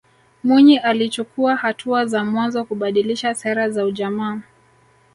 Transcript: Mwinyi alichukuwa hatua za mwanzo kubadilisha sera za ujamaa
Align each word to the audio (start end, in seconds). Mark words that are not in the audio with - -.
Mwinyi 0.43 0.77
alichukuwa 0.77 1.55
hatua 1.55 2.05
za 2.05 2.25
mwanzo 2.25 2.63
kubadilisha 2.65 3.35
sera 3.35 3.69
za 3.69 3.85
ujamaa 3.85 4.41